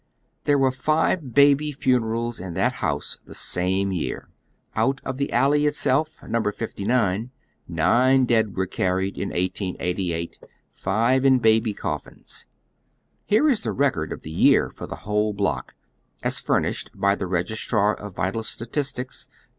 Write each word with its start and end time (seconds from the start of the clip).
Tiiero 0.45 0.61
wem 0.63 0.71
five 0.71 1.35
baby 1.35 1.71
funerals 1.71 2.39
in 2.39 2.55
that 2.55 2.73
house 2.81 3.19
the 3.27 3.35
same 3.35 3.91
year. 3.91 4.29
Out 4.75 4.99
of 5.05 5.17
the 5.17 5.31
alley 5.31 5.67
itself, 5.67 6.23
No. 6.27 6.41
59, 6.41 7.29
nine 7.67 8.25
dead 8.25 8.57
were 8.57 8.65
carried 8.65 9.15
iu 9.15 9.25
1888, 9.27 10.39
tive 10.75 11.23
in 11.23 11.37
baby 11.37 11.75
cofiBiis. 11.75 12.45
Here 13.25 13.47
is 13.47 13.61
tho 13.61 13.75
recoi 13.75 14.07
d 14.07 14.13
of 14.15 14.21
the 14.23 14.31
year 14.31 14.71
for 14.71 14.87
the 14.87 14.95
whole 15.05 15.33
block, 15.33 15.75
as 16.23 16.39
furnished 16.39 16.89
by 16.95 17.13
the 17.13 17.25
Kegistrar 17.25 17.93
of 17.95 18.15
Vital 18.15 18.41
Statistics, 18.41 19.27
Br. 19.27 19.31